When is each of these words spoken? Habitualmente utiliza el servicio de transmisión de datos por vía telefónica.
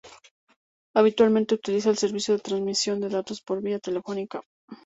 Habitualmente 0.95 1.53
utiliza 1.53 1.91
el 1.91 1.97
servicio 1.99 2.33
de 2.33 2.39
transmisión 2.41 2.99
de 3.01 3.09
datos 3.09 3.39
por 3.39 3.61
vía 3.61 3.77
telefónica. 3.77 4.41